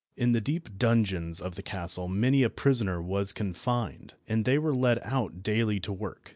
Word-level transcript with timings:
In 0.17 0.31
the 0.31 0.41
deep 0.41 0.79
dungeons 0.79 1.39
of 1.39 1.53
the 1.53 1.61
castle 1.61 2.07
many 2.07 2.41
a 2.41 2.49
prisoner 2.49 2.99
was 2.99 3.31
confined, 3.31 4.15
and 4.27 4.45
they 4.45 4.57
were 4.57 4.73
led 4.73 4.97
out 5.03 5.43
daily 5.43 5.79
to 5.81 5.93
work. 5.93 6.29